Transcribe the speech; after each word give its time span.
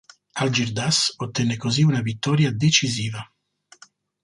Algirdas 0.41 1.11
ottenne 1.19 1.57
così 1.57 1.83
una 1.83 2.01
vittoria 2.01 2.51
decisiva. 2.51 3.19